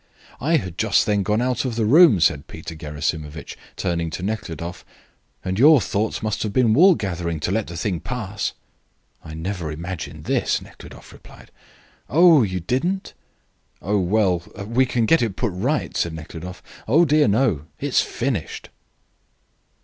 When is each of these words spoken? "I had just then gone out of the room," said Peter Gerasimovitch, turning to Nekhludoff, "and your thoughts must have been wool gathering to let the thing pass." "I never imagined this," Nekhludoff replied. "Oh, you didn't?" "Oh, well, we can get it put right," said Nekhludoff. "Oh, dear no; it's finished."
"I 0.39 0.57
had 0.57 0.79
just 0.79 1.05
then 1.05 1.21
gone 1.21 1.43
out 1.43 1.63
of 1.63 1.75
the 1.75 1.85
room," 1.85 2.19
said 2.19 2.47
Peter 2.47 2.73
Gerasimovitch, 2.73 3.55
turning 3.75 4.09
to 4.09 4.23
Nekhludoff, 4.23 4.83
"and 5.45 5.59
your 5.59 5.79
thoughts 5.79 6.23
must 6.23 6.41
have 6.41 6.51
been 6.51 6.73
wool 6.73 6.95
gathering 6.95 7.39
to 7.41 7.51
let 7.51 7.67
the 7.67 7.77
thing 7.77 7.99
pass." 7.99 8.53
"I 9.23 9.35
never 9.35 9.71
imagined 9.71 10.23
this," 10.23 10.59
Nekhludoff 10.59 11.13
replied. 11.13 11.51
"Oh, 12.09 12.41
you 12.41 12.59
didn't?" 12.59 13.13
"Oh, 13.79 13.99
well, 13.99 14.39
we 14.65 14.87
can 14.87 15.05
get 15.05 15.21
it 15.21 15.35
put 15.35 15.51
right," 15.53 15.95
said 15.95 16.13
Nekhludoff. 16.13 16.63
"Oh, 16.87 17.05
dear 17.05 17.27
no; 17.27 17.65
it's 17.79 18.01
finished." 18.01 18.69